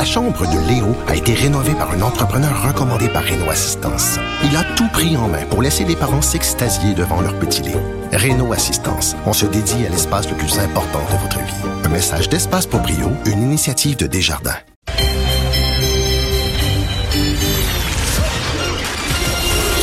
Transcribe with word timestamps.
La 0.00 0.06
chambre 0.06 0.46
de 0.46 0.58
Léo 0.66 0.96
a 1.08 1.14
été 1.14 1.34
rénovée 1.34 1.74
par 1.74 1.90
un 1.90 2.00
entrepreneur 2.00 2.66
recommandé 2.66 3.06
par 3.10 3.22
Renault 3.22 3.50
Assistance. 3.50 4.18
Il 4.42 4.56
a 4.56 4.64
tout 4.74 4.88
pris 4.88 5.14
en 5.14 5.28
main 5.28 5.44
pour 5.44 5.60
laisser 5.60 5.84
les 5.84 5.94
parents 5.94 6.22
s'extasier 6.22 6.94
devant 6.94 7.20
leur 7.20 7.38
petit 7.38 7.60
Léo. 7.60 7.82
Renault 8.10 8.54
Assistance, 8.54 9.14
on 9.26 9.34
se 9.34 9.44
dédie 9.44 9.84
à 9.84 9.90
l'espace 9.90 10.26
le 10.30 10.36
plus 10.38 10.58
important 10.58 11.00
de 11.12 11.18
votre 11.18 11.38
vie. 11.40 11.84
Un 11.84 11.90
message 11.90 12.30
d'Espace 12.30 12.64
pour 12.64 12.80
Brio, 12.80 13.12
une 13.26 13.42
initiative 13.42 13.98
de 13.98 14.06
Desjardins. 14.06 14.56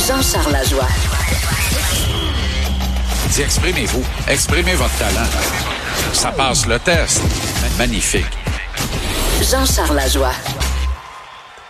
Jean-Charles 0.04 0.52
Lajoie. 0.52 0.88
Dis, 3.30 3.42
exprimez-vous. 3.42 4.02
Exprimez 4.26 4.74
votre 4.74 4.98
talent. 4.98 5.30
Ça 6.12 6.32
passe 6.32 6.66
le 6.66 6.80
test. 6.80 7.22
Magnifique. 7.78 8.37
Jean-Charles 9.50 9.96
Lajoie. 9.96 10.32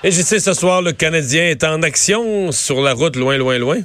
Et 0.02 0.10
je 0.10 0.22
sais, 0.22 0.40
ce 0.40 0.52
soir, 0.54 0.82
le 0.82 0.92
Canadien 0.92 1.44
est 1.44 1.62
en 1.64 1.82
action 1.82 2.50
sur 2.52 2.80
la 2.80 2.92
route 2.92 3.16
loin, 3.16 3.36
loin, 3.36 3.58
loin. 3.58 3.78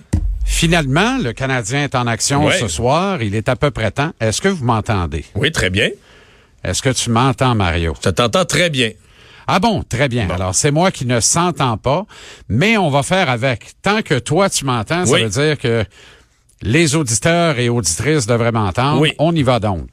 Finalement, 0.45 1.17
le 1.21 1.31
Canadien 1.33 1.83
est 1.83 1.95
en 1.95 2.07
action 2.07 2.45
Ouais. 2.45 2.57
ce 2.59 2.67
soir. 2.67 3.21
Il 3.21 3.35
est 3.35 3.49
à 3.49 3.55
peu 3.55 3.71
près 3.71 3.91
temps. 3.91 4.11
Est-ce 4.19 4.41
que 4.41 4.47
vous 4.49 4.63
m'entendez? 4.65 5.25
Oui, 5.35 5.51
très 5.51 5.69
bien. 5.69 5.89
Est-ce 6.63 6.81
que 6.81 6.89
tu 6.89 7.09
m'entends, 7.09 7.55
Mario? 7.55 7.93
Je 8.03 8.09
t'entends 8.09 8.45
très 8.45 8.69
bien. 8.69 8.91
Ah 9.47 9.59
bon, 9.59 9.83
très 9.83 10.07
bien. 10.07 10.29
Alors, 10.29 10.55
c'est 10.55 10.71
moi 10.71 10.89
qui 10.91 11.05
ne 11.05 11.19
s'entends 11.19 11.77
pas, 11.77 12.05
mais 12.47 12.77
on 12.77 12.89
va 12.89 13.03
faire 13.03 13.29
avec. 13.29 13.73
Tant 13.81 14.01
que 14.01 14.17
toi, 14.19 14.49
tu 14.49 14.63
m'entends, 14.65 15.05
ça 15.05 15.17
veut 15.17 15.29
dire 15.29 15.57
que 15.57 15.83
les 16.61 16.95
auditeurs 16.95 17.59
et 17.59 17.67
auditrices 17.69 18.25
devraient 18.25 18.53
m'entendre. 18.53 19.01
Oui. 19.01 19.13
On 19.19 19.35
y 19.35 19.43
va 19.43 19.59
donc. 19.59 19.89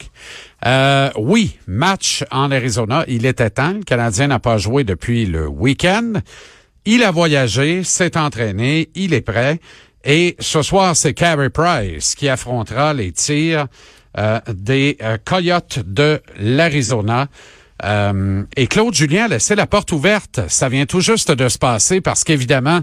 Euh, 0.67 1.11
oui, 1.17 1.59
match 1.67 2.25
en 2.31 2.51
Arizona. 2.51 3.05
Il 3.09 3.27
était 3.27 3.51
temps. 3.51 3.73
Le 3.73 3.83
Canadien 3.83 4.29
n'a 4.29 4.39
pas 4.39 4.59
joué 4.59 4.85
depuis 4.85 5.27
le 5.27 5.49
week-end. 5.49 6.15
Il 6.85 7.03
a 7.03 7.11
voyagé, 7.11 7.85
s'est 7.85 8.17
entraîné, 8.17 8.91
il 8.95 9.13
est 9.13 9.21
prêt. 9.21 9.61
Et 10.05 10.37
ce 10.39 10.63
soir, 10.63 10.97
c'est 10.97 11.13
Carey 11.13 11.51
Price 11.51 12.15
qui 12.15 12.29
affrontera 12.29 12.95
les 12.95 13.13
tirs 13.13 13.67
euh, 14.19 14.41
des 14.49 14.97
euh, 15.02 15.19
Coyotes 15.25 15.80
de 15.85 16.21
l'Arizona. 16.39 17.29
Euh, 17.85 18.43
et 18.57 18.67
Claude 18.67 18.95
Julien 18.95 19.27
a 19.27 19.29
laissé 19.29 19.55
la 19.55 19.67
porte 19.67 19.93
ouverte. 19.93 20.41
Ça 20.49 20.69
vient 20.69 20.87
tout 20.87 21.01
juste 21.01 21.30
de 21.30 21.49
se 21.49 21.59
passer 21.59 22.01
parce 22.01 22.24
qu'évidemment, 22.24 22.80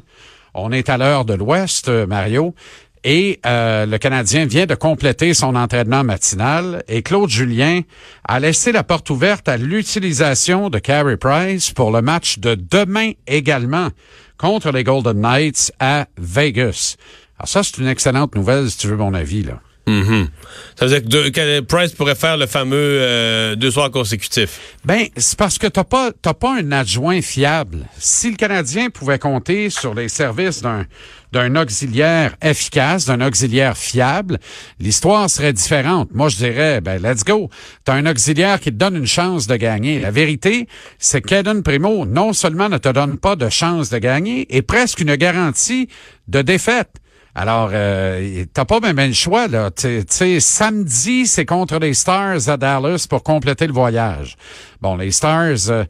on 0.53 0.71
est 0.71 0.89
à 0.89 0.97
l'heure 0.97 1.25
de 1.25 1.33
l'Ouest, 1.33 1.89
Mario, 1.89 2.55
et 3.03 3.39
euh, 3.45 3.85
le 3.85 3.97
Canadien 3.97 4.45
vient 4.45 4.65
de 4.65 4.75
compléter 4.75 5.33
son 5.33 5.55
entraînement 5.55 6.03
matinal. 6.03 6.83
Et 6.87 7.01
Claude 7.01 7.29
Julien 7.29 7.81
a 8.23 8.39
laissé 8.39 8.71
la 8.71 8.83
porte 8.83 9.09
ouverte 9.09 9.47
à 9.47 9.57
l'utilisation 9.57 10.69
de 10.69 10.79
Carey 10.79 11.17
Price 11.17 11.71
pour 11.71 11.91
le 11.91 12.01
match 12.01 12.39
de 12.39 12.55
demain 12.55 13.11
également 13.27 13.89
contre 14.37 14.71
les 14.71 14.83
Golden 14.83 15.19
Knights 15.19 15.71
à 15.79 16.07
Vegas. 16.17 16.95
Alors 17.37 17.47
ça, 17.47 17.63
c'est 17.63 17.77
une 17.77 17.87
excellente 17.87 18.35
nouvelle, 18.35 18.69
si 18.69 18.77
tu 18.77 18.87
veux 18.87 18.97
mon 18.97 19.13
avis, 19.13 19.43
là. 19.43 19.59
Mhm. 19.87 20.27
Ça 20.75 20.85
veut 20.85 20.99
dire 20.99 21.31
que, 21.31 21.61
Price 21.61 21.93
pourrait 21.93 22.15
faire 22.15 22.35
le 22.37 22.45
fameux 22.45 22.75
euh, 22.75 23.55
deux 23.55 23.71
soirs 23.71 23.89
consécutifs. 23.89 24.75
Ben, 24.83 25.05
c'est 25.15 25.37
parce 25.37 25.57
que 25.57 25.67
t'as 25.67 25.85
pas 25.85 26.11
t'as 26.21 26.33
pas 26.33 26.57
un 26.59 26.71
adjoint 26.73 27.21
fiable. 27.21 27.85
Si 27.97 28.29
le 28.29 28.35
Canadien 28.35 28.89
pouvait 28.89 29.17
compter 29.17 29.69
sur 29.69 29.95
les 29.95 30.09
services 30.09 30.61
d'un 30.61 30.85
d'un 31.31 31.55
auxiliaire 31.55 32.35
efficace, 32.41 33.05
d'un 33.05 33.21
auxiliaire 33.25 33.77
fiable, 33.77 34.39
l'histoire 34.79 35.29
serait 35.29 35.51
différente. 35.53 36.09
Moi, 36.13 36.29
je 36.29 36.37
dirais, 36.37 36.79
ben, 36.79 37.01
let's 37.01 37.23
go. 37.23 37.49
T'as 37.83 37.95
un 37.95 38.05
auxiliaire 38.05 38.59
qui 38.59 38.71
te 38.71 38.77
donne 38.77 38.95
une 38.95 39.07
chance 39.07 39.47
de 39.47 39.55
gagner. 39.55 39.99
La 39.99 40.11
vérité, 40.11 40.67
c'est 40.99 41.21
que 41.21 41.27
Kaden 41.27 41.63
Primo, 41.63 42.05
non 42.05 42.31
seulement 42.33 42.69
ne 42.69 42.77
te 42.77 42.89
donne 42.89 43.17
pas 43.17 43.35
de 43.35 43.49
chance 43.49 43.89
de 43.89 43.97
gagner, 43.97 44.47
et 44.55 44.61
presque 44.61 45.01
une 45.01 45.15
garantie 45.15 45.89
de 46.27 46.41
défaite. 46.41 46.91
Alors, 47.39 47.69
euh, 47.71 48.45
t'as 48.51 48.65
pas 48.65 48.79
même 48.79 48.97
le 48.97 49.13
choix, 49.13 49.47
là. 49.47 49.69
Tu 49.69 50.03
sais, 50.09 50.39
samedi, 50.39 51.27
c'est 51.27 51.45
contre 51.45 51.77
les 51.77 51.93
Stars 51.93 52.49
à 52.49 52.57
Dallas 52.57 53.05
pour 53.07 53.21
compléter 53.21 53.67
le 53.67 53.73
voyage. 53.73 54.37
Bon, 54.81 54.95
les 54.95 55.11
Stars, 55.11 55.69
euh, 55.69 55.83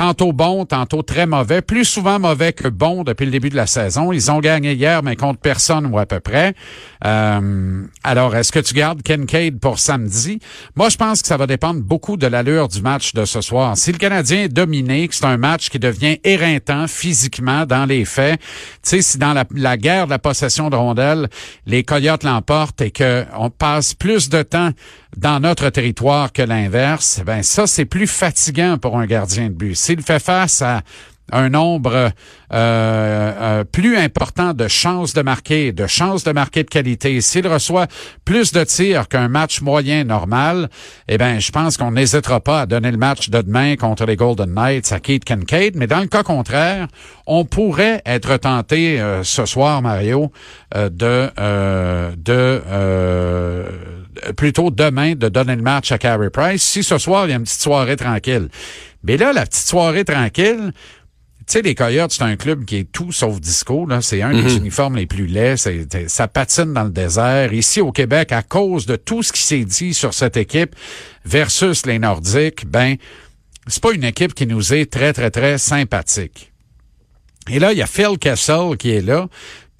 tantôt 0.00 0.32
bons, 0.32 0.64
tantôt 0.64 1.02
très 1.02 1.26
mauvais, 1.26 1.60
plus 1.60 1.84
souvent 1.84 2.18
mauvais 2.18 2.54
que 2.54 2.68
bons 2.68 3.04
depuis 3.04 3.26
le 3.26 3.32
début 3.32 3.50
de 3.50 3.56
la 3.56 3.66
saison. 3.66 4.12
Ils 4.12 4.30
ont 4.30 4.38
gagné 4.38 4.72
hier, 4.72 5.02
mais 5.02 5.14
contre 5.14 5.40
personne 5.40 5.84
ou 5.84 5.98
à 5.98 6.06
peu 6.06 6.20
près. 6.20 6.54
Euh, 7.04 7.82
alors, 8.02 8.34
est-ce 8.34 8.50
que 8.50 8.60
tu 8.60 8.72
gardes 8.72 9.02
Kincaid 9.02 9.60
pour 9.60 9.78
samedi? 9.78 10.40
Moi, 10.74 10.88
je 10.88 10.96
pense 10.96 11.20
que 11.20 11.28
ça 11.28 11.36
va 11.36 11.46
dépendre 11.46 11.82
beaucoup 11.82 12.16
de 12.16 12.26
l'allure 12.26 12.68
du 12.68 12.80
match 12.80 13.12
de 13.12 13.26
ce 13.26 13.42
soir. 13.42 13.76
Si 13.76 13.92
le 13.92 13.98
Canadien 13.98 14.44
est 14.44 14.48
dominé, 14.48 15.06
que 15.06 15.14
c'est 15.14 15.26
un 15.26 15.36
match 15.36 15.68
qui 15.68 15.78
devient 15.78 16.18
éreintant 16.24 16.86
physiquement 16.86 17.66
dans 17.66 17.84
les 17.84 18.06
faits, 18.06 18.40
tu 18.40 18.46
sais, 18.84 19.02
si 19.02 19.18
dans 19.18 19.34
la, 19.34 19.44
la 19.54 19.76
guerre 19.76 20.06
de 20.06 20.12
la 20.12 20.18
possession 20.18 20.70
de 20.70 20.76
rondelles, 20.76 21.28
les 21.66 21.84
Coyotes 21.84 22.24
l'emportent 22.24 22.80
et 22.80 22.90
qu'on 22.90 23.50
passe 23.50 23.92
plus 23.92 24.30
de 24.30 24.42
temps 24.42 24.70
dans 25.16 25.40
notre 25.40 25.70
territoire 25.70 26.32
que 26.32 26.42
l'inverse, 26.42 27.20
ben 27.26 27.42
ça, 27.42 27.66
c'est 27.66 27.84
plus 27.84 28.06
fatigant 28.06 28.78
pour 28.78 28.96
un 28.96 29.06
gardien 29.06 29.48
de 29.48 29.54
but. 29.54 29.74
S'il 29.90 30.02
fait 30.02 30.22
face 30.22 30.62
à 30.62 30.82
un 31.32 31.48
nombre 31.48 31.94
euh, 31.94 32.10
euh, 32.52 33.64
plus 33.64 33.96
important 33.96 34.54
de 34.54 34.68
chances 34.68 35.14
de 35.14 35.22
marquer, 35.22 35.72
de 35.72 35.88
chances 35.88 36.22
de 36.22 36.30
marquer 36.30 36.62
de 36.62 36.68
qualité. 36.68 37.20
S'il 37.20 37.48
reçoit 37.48 37.88
plus 38.24 38.52
de 38.52 38.62
tirs 38.62 39.08
qu'un 39.08 39.26
match 39.26 39.62
moyen 39.62 40.04
normal, 40.04 40.68
eh 41.08 41.18
ben, 41.18 41.40
je 41.40 41.50
pense 41.50 41.76
qu'on 41.76 41.90
n'hésitera 41.90 42.38
pas 42.38 42.62
à 42.62 42.66
donner 42.66 42.92
le 42.92 42.98
match 42.98 43.30
de 43.30 43.42
demain 43.42 43.74
contre 43.74 44.06
les 44.06 44.14
Golden 44.14 44.54
Knights 44.54 44.92
à 44.92 45.00
Keith 45.00 45.24
Kincaid. 45.24 45.74
Mais 45.74 45.88
dans 45.88 46.00
le 46.00 46.06
cas 46.06 46.22
contraire, 46.22 46.86
on 47.26 47.44
pourrait 47.44 48.02
être 48.06 48.36
tenté 48.36 49.00
euh, 49.00 49.24
ce 49.24 49.44
soir, 49.44 49.82
Mario, 49.82 50.30
euh, 50.76 50.88
de 50.88 51.30
euh, 51.38 52.12
de 52.16 52.62
euh, 52.66 53.68
plutôt 54.36 54.70
demain 54.70 55.14
de 55.14 55.28
donner 55.28 55.56
le 55.56 55.62
match 55.62 55.92
à 55.92 55.98
Carey 55.98 56.30
Price. 56.30 56.62
Si 56.62 56.82
ce 56.82 56.98
soir 56.98 57.26
il 57.26 57.30
y 57.30 57.32
a 57.32 57.36
une 57.36 57.44
petite 57.44 57.60
soirée 57.62 57.96
tranquille, 57.96 58.48
mais 59.02 59.16
là 59.16 59.32
la 59.32 59.46
petite 59.46 59.66
soirée 59.66 60.04
tranquille. 60.04 60.72
Tu 61.46 61.54
sais, 61.54 61.62
les 61.62 61.74
Coyotes, 61.74 62.12
c'est 62.12 62.22
un 62.22 62.36
club 62.36 62.64
qui 62.64 62.76
est 62.76 62.92
tout 62.92 63.10
sauf 63.10 63.40
disco. 63.40 63.84
Là, 63.84 64.00
c'est 64.02 64.22
un 64.22 64.30
des 64.32 64.56
uniformes 64.56 64.94
les 64.96 65.06
plus 65.06 65.26
laids. 65.26 65.56
C'est- 65.56 66.08
ça 66.08 66.28
patine 66.28 66.72
dans 66.72 66.84
le 66.84 66.90
désert. 66.90 67.52
Ici 67.52 67.80
au 67.80 67.90
Québec, 67.90 68.30
à 68.30 68.42
cause 68.42 68.86
de 68.86 68.94
tout 68.94 69.24
ce 69.24 69.32
qui 69.32 69.42
s'est 69.42 69.64
dit 69.64 69.92
sur 69.92 70.14
cette 70.14 70.36
équipe 70.36 70.76
versus 71.24 71.86
les 71.86 71.98
Nordiques, 71.98 72.66
ben, 72.66 72.94
c'est 73.66 73.82
pas 73.82 73.90
une 73.92 74.04
équipe 74.04 74.32
qui 74.34 74.46
nous 74.46 74.72
est 74.74 74.92
très 74.92 75.12
très 75.12 75.30
très 75.32 75.58
sympathique. 75.58 76.52
Et 77.50 77.58
là, 77.58 77.72
il 77.72 77.78
y 77.78 77.82
a 77.82 77.86
Phil 77.86 78.16
Kessel 78.20 78.76
qui 78.78 78.90
est 78.90 79.00
là. 79.02 79.26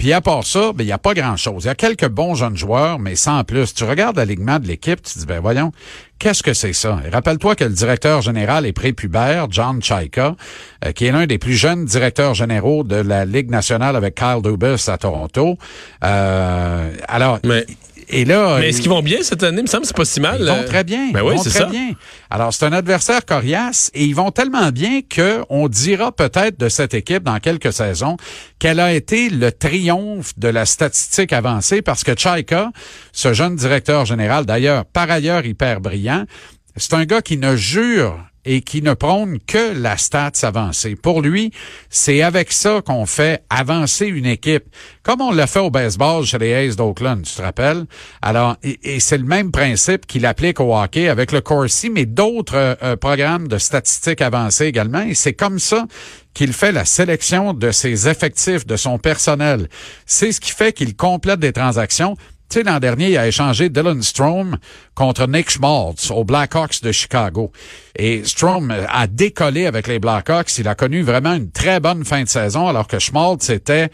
Puis 0.00 0.14
à 0.14 0.22
part 0.22 0.44
ça, 0.44 0.72
ben, 0.72 0.82
il 0.82 0.86
n'y 0.86 0.92
a 0.92 0.98
pas 0.98 1.12
grand-chose. 1.12 1.64
Il 1.64 1.66
y 1.66 1.70
a 1.70 1.74
quelques 1.74 2.08
bons 2.08 2.34
jeunes 2.34 2.56
joueurs, 2.56 2.98
mais 2.98 3.16
sans 3.16 3.44
plus. 3.44 3.74
Tu 3.74 3.84
regardes 3.84 4.16
l'alignement 4.16 4.58
de 4.58 4.66
l'équipe, 4.66 5.02
tu 5.02 5.12
te 5.12 5.18
dis, 5.18 5.26
ben 5.26 5.40
voyons, 5.40 5.72
qu'est-ce 6.18 6.42
que 6.42 6.54
c'est 6.54 6.72
ça? 6.72 7.00
Et 7.04 7.10
rappelle-toi 7.10 7.54
que 7.54 7.64
le 7.64 7.70
directeur 7.74 8.22
général 8.22 8.64
est 8.64 8.72
prépubère, 8.72 9.48
John 9.50 9.82
Chaika, 9.82 10.36
euh, 10.86 10.92
qui 10.92 11.04
est 11.04 11.12
l'un 11.12 11.26
des 11.26 11.36
plus 11.36 11.52
jeunes 11.52 11.84
directeurs 11.84 12.32
généraux 12.32 12.82
de 12.82 12.96
la 12.96 13.26
Ligue 13.26 13.50
nationale 13.50 13.94
avec 13.94 14.14
Kyle 14.14 14.40
Dubas 14.42 14.88
à 14.90 14.96
Toronto. 14.96 15.58
Euh, 16.02 16.92
alors, 17.06 17.38
Mais- 17.44 17.66
et 18.10 18.24
là... 18.24 18.58
Mais 18.58 18.68
est-ce 18.68 18.78
il- 18.78 18.82
qu'ils 18.82 18.90
vont 18.90 19.02
bien 19.02 19.18
cette 19.22 19.42
année? 19.42 19.58
Il 19.58 19.62
me 19.62 19.66
semble 19.68 19.82
que 19.82 19.88
c'est 19.88 19.96
pas 19.96 20.04
si 20.04 20.20
mal. 20.20 20.38
ils 20.40 20.46
vont 20.46 20.52
euh. 20.54 20.64
très 20.66 20.84
bien. 20.84 21.10
Ben 21.12 21.20
ils 21.20 21.28
oui, 21.28 21.36
vont 21.36 21.42
c'est 21.42 21.50
très 21.50 21.58
ça. 21.60 21.64
bien. 21.66 21.92
Alors, 22.30 22.52
c'est 22.52 22.64
un 22.64 22.72
adversaire 22.72 23.24
coriace 23.24 23.90
et 23.94 24.04
ils 24.04 24.14
vont 24.14 24.30
tellement 24.30 24.70
bien 24.70 25.00
que 25.08 25.44
on 25.48 25.68
dira 25.68 26.12
peut-être 26.12 26.58
de 26.58 26.68
cette 26.68 26.94
équipe 26.94 27.22
dans 27.22 27.38
quelques 27.38 27.72
saisons 27.72 28.16
qu'elle 28.58 28.80
a 28.80 28.92
été 28.92 29.30
le 29.30 29.52
triomphe 29.52 30.38
de 30.38 30.48
la 30.48 30.66
statistique 30.66 31.32
avancée 31.32 31.82
parce 31.82 32.04
que 32.04 32.12
Chaika, 32.16 32.70
ce 33.12 33.32
jeune 33.32 33.56
directeur 33.56 34.04
général, 34.06 34.46
d'ailleurs, 34.46 34.84
par 34.84 35.10
ailleurs 35.10 35.44
hyper 35.46 35.80
brillant, 35.80 36.24
c'est 36.76 36.94
un 36.94 37.04
gars 37.04 37.20
qui 37.22 37.36
ne 37.36 37.56
jure 37.56 38.18
et 38.44 38.62
qui 38.62 38.82
ne 38.82 38.94
prône 38.94 39.38
que 39.46 39.78
la 39.78 39.96
stats 39.96 40.32
avancée. 40.42 40.96
Pour 40.96 41.20
lui, 41.20 41.52
c'est 41.88 42.22
avec 42.22 42.52
ça 42.52 42.80
qu'on 42.84 43.06
fait 43.06 43.44
avancer 43.50 44.06
une 44.06 44.26
équipe, 44.26 44.64
comme 45.02 45.20
on 45.20 45.32
l'a 45.32 45.46
fait 45.46 45.60
au 45.60 45.70
baseball 45.70 46.24
chez 46.24 46.38
les 46.38 46.54
A's 46.54 46.76
d'Oakland, 46.76 47.22
tu 47.22 47.34
te 47.34 47.42
rappelles? 47.42 47.84
Alors, 48.22 48.56
et, 48.62 49.00
c'est 49.00 49.18
le 49.18 49.24
même 49.24 49.50
principe 49.50 50.06
qu'il 50.06 50.26
applique 50.26 50.60
au 50.60 50.76
hockey 50.76 51.08
avec 51.08 51.32
le 51.32 51.40
Corsi, 51.40 51.90
mais 51.90 52.06
d'autres 52.06 52.56
euh, 52.56 52.74
euh, 52.82 52.96
programmes 52.96 53.48
de 53.48 53.58
statistiques 53.58 54.20
avancées 54.20 54.66
également. 54.66 55.02
Et 55.02 55.14
c'est 55.14 55.34
comme 55.34 55.58
ça 55.58 55.86
qu'il 56.34 56.52
fait 56.52 56.72
la 56.72 56.84
sélection 56.84 57.54
de 57.54 57.70
ses 57.70 58.08
effectifs, 58.08 58.66
de 58.66 58.76
son 58.76 58.98
personnel. 58.98 59.68
C'est 60.06 60.32
ce 60.32 60.40
qui 60.40 60.52
fait 60.52 60.72
qu'il 60.72 60.96
complète 60.96 61.40
des 61.40 61.52
transactions. 61.52 62.16
Tu 62.50 62.58
sais, 62.58 62.64
l'an 62.64 62.80
dernier, 62.80 63.10
il 63.10 63.16
a 63.16 63.28
échangé 63.28 63.68
Dylan 63.68 64.02
Strom 64.02 64.56
contre 64.96 65.28
Nick 65.28 65.50
Schmaltz 65.50 66.10
aux 66.10 66.24
Blackhawks 66.24 66.82
de 66.82 66.90
Chicago. 66.90 67.52
Et 67.94 68.24
Strom 68.24 68.74
a 68.88 69.06
décollé 69.06 69.66
avec 69.66 69.86
les 69.86 70.00
Blackhawks. 70.00 70.58
Il 70.58 70.66
a 70.66 70.74
connu 70.74 71.02
vraiment 71.02 71.34
une 71.34 71.52
très 71.52 71.78
bonne 71.78 72.04
fin 72.04 72.24
de 72.24 72.28
saison, 72.28 72.66
alors 72.66 72.88
que 72.88 72.98
Schmaltz 72.98 73.50
était 73.50 73.90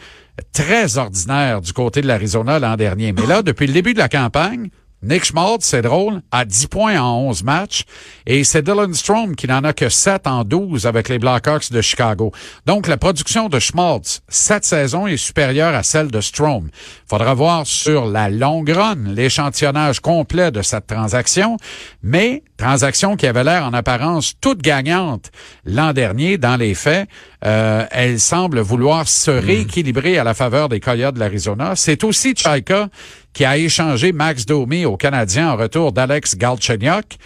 très 0.54 0.96
ordinaire 0.96 1.60
du 1.60 1.74
côté 1.74 2.00
de 2.00 2.06
l'Arizona 2.06 2.58
l'an 2.58 2.76
dernier. 2.76 3.12
Mais 3.12 3.26
là, 3.26 3.42
depuis 3.42 3.66
le 3.66 3.74
début 3.74 3.92
de 3.92 3.98
la 3.98 4.08
campagne, 4.08 4.70
Nick 5.02 5.24
Schmaltz, 5.24 5.66
c'est 5.66 5.82
drôle, 5.82 6.22
a 6.32 6.44
10 6.44 6.68
points 6.68 6.98
en 6.98 7.18
11 7.28 7.44
matchs. 7.44 7.84
Et 8.26 8.44
c'est 8.44 8.62
Dylan 8.62 8.94
Strom 8.94 9.36
qui 9.36 9.46
n'en 9.46 9.62
a 9.62 9.72
que 9.74 9.88
7 9.88 10.26
en 10.26 10.42
12 10.42 10.86
avec 10.86 11.08
les 11.10 11.18
Blackhawks 11.18 11.70
de 11.70 11.82
Chicago. 11.82 12.32
Donc, 12.64 12.88
la 12.88 12.96
production 12.96 13.48
de 13.48 13.58
Schmaltz 13.58 14.22
cette 14.28 14.64
saison 14.64 15.06
est 15.06 15.18
supérieure 15.18 15.74
à 15.74 15.82
celle 15.82 16.10
de 16.10 16.20
Strom. 16.20 16.70
Faudra 17.08 17.34
voir 17.34 17.66
sur 17.66 18.06
la 18.06 18.30
longue 18.30 18.70
run 18.70 18.96
l'échantillonnage 19.14 20.00
complet 20.00 20.50
de 20.50 20.62
cette 20.62 20.86
transaction. 20.86 21.58
Mais, 22.02 22.42
transaction 22.56 23.16
qui 23.16 23.26
avait 23.26 23.44
l'air 23.44 23.64
en 23.64 23.74
apparence 23.74 24.34
toute 24.40 24.62
gagnante 24.62 25.30
l'an 25.64 25.92
dernier, 25.92 26.38
dans 26.38 26.56
les 26.56 26.74
faits, 26.74 27.08
euh, 27.44 27.84
elle 27.90 28.18
semble 28.18 28.60
vouloir 28.60 29.06
se 29.06 29.30
hmm. 29.30 29.44
rééquilibrer 29.44 30.18
à 30.18 30.24
la 30.24 30.34
faveur 30.34 30.68
des 30.68 30.80
Coyotes 30.80 31.14
de 31.14 31.20
l'Arizona. 31.20 31.76
C'est 31.76 32.02
aussi 32.02 32.34
Chaika 32.34 32.88
qui 33.36 33.44
a 33.44 33.58
échangé 33.58 34.12
Max 34.12 34.46
Domi 34.46 34.86
au 34.86 34.96
Canadien 34.96 35.50
en 35.50 35.56
retour 35.56 35.92
d'Alex 35.92 36.36
Galchenyuk. 36.36 37.18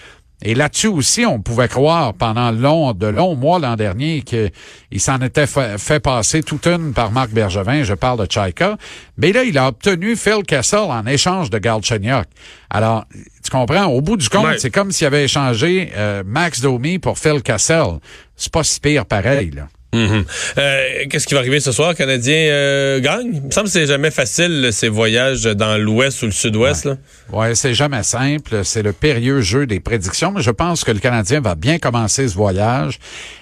Et 0.42 0.56
là-dessus 0.56 0.88
aussi, 0.88 1.24
on 1.24 1.40
pouvait 1.40 1.68
croire 1.68 2.14
pendant 2.14 2.50
long, 2.50 2.92
de 2.94 3.06
longs 3.06 3.36
mois 3.36 3.60
l'an 3.60 3.76
dernier 3.76 4.22
qu'il 4.22 4.50
s'en 4.96 5.20
était 5.20 5.46
fait, 5.46 6.00
passer 6.00 6.42
toute 6.42 6.66
une 6.66 6.94
par 6.94 7.12
Marc 7.12 7.30
Bergevin. 7.30 7.84
Je 7.84 7.94
parle 7.94 8.26
de 8.26 8.32
Chaika. 8.32 8.76
Mais 9.18 9.30
là, 9.30 9.44
il 9.44 9.56
a 9.56 9.68
obtenu 9.68 10.16
Phil 10.16 10.42
Kessel 10.44 10.80
en 10.80 11.06
échange 11.06 11.48
de 11.48 11.58
Galchenyuk. 11.58 12.26
Alors, 12.70 13.04
tu 13.44 13.50
comprends? 13.52 13.84
Au 13.84 14.00
bout 14.00 14.16
du 14.16 14.28
compte, 14.28 14.58
c'est 14.58 14.72
comme 14.72 14.90
s'il 14.90 15.06
avait 15.06 15.26
échangé 15.26 15.92
euh, 15.96 16.24
Max 16.26 16.60
Domi 16.60 16.98
pour 16.98 17.20
Phil 17.20 17.40
Kessel. 17.40 18.00
C'est 18.34 18.52
pas 18.52 18.64
si 18.64 18.80
pire 18.80 19.06
pareil, 19.06 19.52
là. 19.52 19.68
Mhm. 19.92 20.24
Euh, 20.58 20.84
qu'est-ce 21.10 21.26
qui 21.26 21.34
va 21.34 21.40
arriver 21.40 21.58
ce 21.58 21.72
soir? 21.72 21.94
Canadien 21.94 22.36
euh, 22.36 23.00
gagne? 23.00 23.30
Il 23.34 23.42
me 23.42 23.50
semble 23.50 23.66
que 23.66 23.72
c'est 23.72 23.86
jamais 23.86 24.12
facile, 24.12 24.68
ces 24.72 24.88
voyages 24.88 25.42
dans 25.42 25.76
l'ouest 25.82 26.22
ou 26.22 26.26
le 26.26 26.32
sud-ouest. 26.32 26.86
Ouais, 26.86 27.38
ouais 27.38 27.54
c'est 27.56 27.74
jamais 27.74 28.04
simple. 28.04 28.60
C'est 28.64 28.82
le 28.82 28.92
périlleux 28.92 29.40
jeu 29.40 29.66
des 29.66 29.80
prédictions, 29.80 30.30
mais 30.30 30.42
je 30.42 30.50
pense 30.52 30.84
que 30.84 30.92
le 30.92 31.00
Canadien 31.00 31.40
va 31.40 31.56
bien 31.56 31.78
commencer 31.78 32.28
ce 32.28 32.34
voyage. 32.34 32.98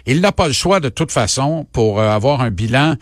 Il 0.06 0.20
n'a 0.22 0.32
pas 0.32 0.46
le 0.46 0.54
choix 0.54 0.80
de 0.80 0.88
toute 0.88 1.12
façon 1.12 1.66
pour 1.72 2.00
euh, 2.00 2.08
avoir 2.08 2.40
un 2.40 2.50
bilan 2.50 2.94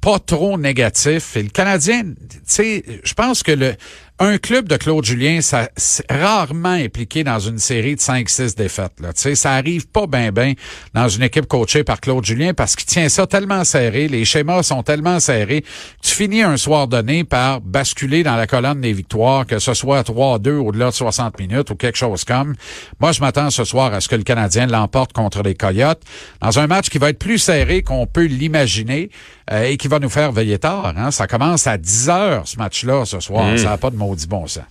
pas 0.00 0.18
trop 0.18 0.58
négatif. 0.58 1.36
Et 1.36 1.42
le 1.42 1.48
Canadien, 1.48 2.02
tu 2.04 2.38
sais, 2.44 2.84
je 3.02 3.14
pense 3.14 3.42
que 3.42 3.52
le 3.52 3.74
un 4.18 4.38
club 4.38 4.66
de 4.66 4.76
Claude 4.78 5.04
Julien, 5.04 5.42
ça 5.42 5.68
c'est 5.76 6.10
rarement 6.10 6.70
impliqué 6.70 7.22
dans 7.22 7.38
une 7.38 7.58
série 7.58 7.96
de 7.96 8.00
5-6 8.00 8.56
défaites. 8.56 8.98
Là. 9.00 9.10
sais, 9.14 9.34
ça 9.34 9.52
arrive 9.52 9.88
pas 9.88 10.06
bien 10.06 10.32
ben 10.32 10.54
dans 10.94 11.06
une 11.08 11.22
équipe 11.22 11.46
coachée 11.46 11.84
par 11.84 12.00
Claude 12.00 12.24
Julien 12.24 12.54
parce 12.54 12.76
qu'il 12.76 12.86
tient 12.86 13.10
ça 13.10 13.26
tellement 13.26 13.62
serré, 13.64 14.08
les 14.08 14.24
schémas 14.24 14.62
sont 14.62 14.82
tellement 14.82 15.20
serrés, 15.20 15.64
tu 16.02 16.14
finis 16.14 16.42
un 16.42 16.56
soir 16.56 16.88
donné 16.88 17.24
par 17.24 17.60
basculer 17.60 18.22
dans 18.22 18.36
la 18.36 18.46
colonne 18.46 18.80
des 18.80 18.94
victoires, 18.94 19.44
que 19.46 19.58
ce 19.58 19.74
soit 19.74 20.00
3-2 20.00 20.56
au-delà 20.56 20.86
de 20.86 20.94
60 20.94 21.38
minutes 21.38 21.70
ou 21.70 21.74
quelque 21.74 21.98
chose 21.98 22.24
comme. 22.24 22.54
Moi, 23.00 23.12
je 23.12 23.20
m'attends 23.20 23.50
ce 23.50 23.64
soir 23.64 23.92
à 23.92 24.00
ce 24.00 24.08
que 24.08 24.16
le 24.16 24.22
Canadien 24.22 24.66
l'emporte 24.66 25.12
contre 25.12 25.42
les 25.42 25.54
Coyotes 25.54 26.02
dans 26.40 26.58
un 26.58 26.66
match 26.66 26.88
qui 26.88 26.96
va 26.96 27.10
être 27.10 27.18
plus 27.18 27.38
serré 27.38 27.82
qu'on 27.82 28.06
peut 28.06 28.24
l'imaginer 28.24 29.10
euh, 29.52 29.55
et 29.64 29.76
qui 29.76 29.88
va 29.88 29.98
nous 29.98 30.08
faire 30.08 30.32
veiller 30.32 30.58
tard. 30.58 30.94
Hein? 30.96 31.10
Ça 31.10 31.26
commence 31.26 31.66
à 31.66 31.78
10 31.78 32.08
heures, 32.08 32.48
ce 32.48 32.56
match-là, 32.58 33.04
ce 33.04 33.20
soir. 33.20 33.44
Mmh. 33.46 33.58
Ça 33.58 33.70
n'a 33.70 33.78
pas 33.78 33.90
de 33.90 33.96
maudit 33.96 34.26
bon 34.26 34.46
sens. 34.46 34.64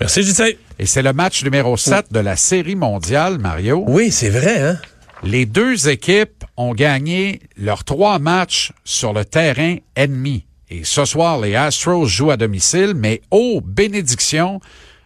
Merci, 0.00 0.22
JC. 0.22 0.58
Et 0.78 0.86
c'est 0.86 1.02
le 1.02 1.12
match 1.12 1.44
numéro 1.44 1.76
7 1.76 2.06
de 2.10 2.20
la 2.20 2.34
Série 2.36 2.74
mondiale, 2.74 3.38
Mario. 3.38 3.84
Oui, 3.86 4.10
c'est 4.10 4.30
vrai, 4.30 4.60
hein? 4.60 4.78
Les 5.22 5.44
deux 5.44 5.90
équipes 5.90 6.44
ont 6.56 6.72
gagné 6.72 7.40
leurs 7.58 7.84
trois 7.84 8.18
matchs 8.18 8.72
sur 8.84 9.12
le 9.12 9.26
terrain 9.26 9.76
ennemi. 9.94 10.46
Et 10.70 10.84
ce 10.84 11.04
soir, 11.04 11.38
les 11.38 11.54
Astros 11.56 12.06
jouent 12.06 12.30
à 12.30 12.38
domicile, 12.38 12.94
mais 12.96 13.20
oh, 13.30 13.60
bénédiction, 13.62 14.60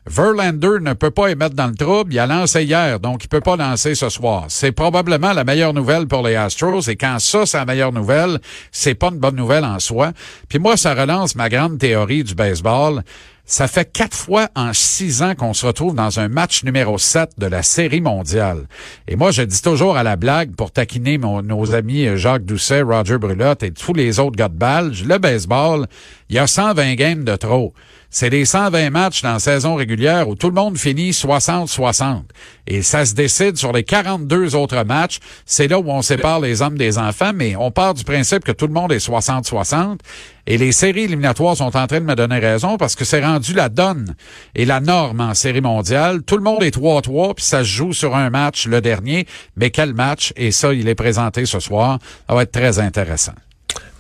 Verlander 0.07 0.81
ne 0.81 0.93
peut 0.93 1.11
pas 1.11 1.29
émettre 1.29 1.55
dans 1.55 1.67
le 1.67 1.75
trouble. 1.75 2.13
Il 2.13 2.19
a 2.19 2.27
lancé 2.27 2.65
hier, 2.65 3.01
donc 3.01 3.25
il 3.25 3.29
peut 3.29 3.41
pas 3.41 3.57
lancer 3.57 3.95
ce 3.95 4.11
soir. 4.11 4.45
C'est 4.49 4.73
probablement 4.73 5.33
la 5.33 5.45
meilleure 5.45 5.73
nouvelle 5.73 6.07
pour 6.07 6.23
les 6.27 6.35
Astros. 6.35 6.89
Et 6.89 6.97
quand 6.97 7.19
ça, 7.19 7.47
c'est 7.47 7.57
la 7.57 7.65
meilleure 7.65 7.93
nouvelle, 7.93 8.39
c'est 8.71 8.95
pas 8.95 9.09
une 9.09 9.19
bonne 9.19 9.37
nouvelle 9.37 9.65
en 9.65 9.79
soi. 9.79 10.13
Puis 10.49 10.59
moi, 10.59 10.77
ça 10.77 10.95
relance 10.95 11.37
ma 11.37 11.49
grande 11.49 11.79
théorie 11.79 12.23
du 12.23 12.35
baseball. 12.35 13.03
Ça 13.47 13.69
fait 13.69 13.93
quatre 13.93 14.17
fois 14.17 14.49
en 14.57 14.73
six 14.73 15.23
ans 15.23 15.35
qu'on 15.35 15.53
se 15.53 15.67
retrouve 15.67 15.95
dans 15.95 16.19
un 16.19 16.29
match 16.29 16.65
numéro 16.65 16.97
7 16.97 17.33
de 17.37 17.45
la 17.47 17.63
Série 17.63 18.01
mondiale. 18.01 18.67
Et 19.07 19.17
moi, 19.17 19.33
je 19.33 19.43
dis 19.43 19.61
toujours 19.61 19.99
à 19.99 20.03
la 20.03 20.17
blague, 20.17 20.55
pour 20.55 20.71
taquiner 20.71 21.19
nos 21.19 21.75
amis 21.75 22.17
Jacques 22.17 22.47
Doucet, 22.47 22.81
Roger 22.81 23.19
Brulotte 23.19 23.63
et 23.63 23.71
tous 23.71 23.93
les 23.93 24.19
autres 24.19 24.37
gars 24.37 24.49
de 24.49 24.57
balle, 24.57 24.93
le 25.07 25.19
baseball, 25.19 25.87
il 26.31 26.37
y 26.37 26.39
a 26.39 26.47
120 26.47 26.95
games 26.95 27.25
de 27.25 27.37
trop 27.37 27.75
c'est 28.15 28.31
les 28.31 28.45
120 28.45 28.91
matchs 28.91 29.23
dans 29.23 29.33
la 29.33 29.39
saison 29.41 29.75
régulière 29.75 30.29
où 30.29 30.37
tout 30.37 30.47
le 30.47 30.55
monde 30.55 30.79
finit 30.79 31.11
60-60. 31.11 32.23
Et 32.69 32.81
ça 32.81 33.05
se 33.05 33.13
décide 33.13 33.57
sur 33.57 33.73
les 33.73 33.83
42 33.83 34.55
autres 34.55 34.85
matchs. 34.85 35.19
C'est 35.47 35.67
là 35.67 35.81
où 35.81 35.91
on 35.91 36.01
sépare 36.01 36.39
les 36.39 36.63
hommes 36.63 36.79
des 36.79 36.97
enfants, 36.97 37.33
mais 37.35 37.57
on 37.57 37.73
part 37.73 37.93
du 37.93 38.05
principe 38.05 38.45
que 38.45 38.53
tout 38.53 38.69
le 38.69 38.73
monde 38.73 38.93
est 38.93 39.05
60-60. 39.05 39.99
Et 40.47 40.59
les 40.59 40.73
séries 40.73 41.05
éliminatoires 41.05 41.57
sont 41.57 41.77
en 41.77 41.87
train 41.87 42.01
de 42.01 42.05
me 42.05 42.15
donner 42.15 42.39
raison 42.39 42.77
parce 42.77 42.95
que 42.95 43.05
c'est 43.05 43.25
rendu 43.25 43.55
la 43.55 43.69
donne 43.69 44.15
et 44.55 44.65
la 44.65 44.81
norme 44.81 45.21
en 45.21 45.35
série 45.35 45.61
mondiale. 45.61 46.23
Tout 46.23 46.37
le 46.37 46.43
monde 46.43 46.63
est 46.63 46.77
3-3, 46.77 47.35
puis 47.35 47.45
ça 47.45 47.61
se 47.61 47.69
joue 47.69 47.93
sur 47.93 48.15
un 48.15 48.31
match, 48.31 48.67
le 48.67 48.81
dernier. 48.81 49.27
Mais 49.57 49.71
quel 49.71 49.95
match? 49.95 50.33
Et 50.37 50.51
ça, 50.51 50.73
il 50.75 50.89
est 50.89 50.95
présenté 50.95 51.47
ce 51.47 51.61
soir. 51.61 51.99
Ça 52.29 52.35
va 52.35 52.43
être 52.43 52.53
très 52.53 52.79
intéressant. 52.79 53.35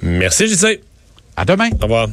Merci, 0.02 0.48
JC. 0.48 0.80
À 1.36 1.44
demain. 1.44 1.70
Au 1.80 1.84
revoir. 1.84 2.08